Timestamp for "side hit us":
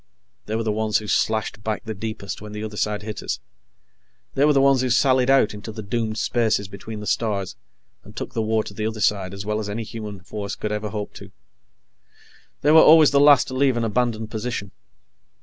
2.75-3.39